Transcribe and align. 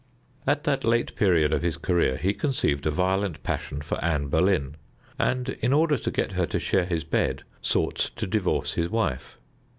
At 0.47 0.63
that 0.63 0.83
late 0.83 1.15
period 1.15 1.53
of 1.53 1.61
his 1.61 1.77
career 1.77 2.17
he 2.17 2.33
conceived 2.33 2.87
a 2.87 2.89
violent 2.89 3.43
passion 3.43 3.81
for 3.83 4.03
Anne 4.03 4.29
Boleyn, 4.29 4.75
and, 5.19 5.49
in 5.61 5.73
order 5.73 5.95
to 5.95 6.09
get 6.09 6.31
her 6.31 6.47
to 6.47 6.57
share 6.57 6.85
his 6.85 7.03
bed, 7.03 7.43
sought 7.61 7.97
to 8.15 8.25
divorce 8.25 8.73
his 8.73 8.89
wife. 8.89 9.37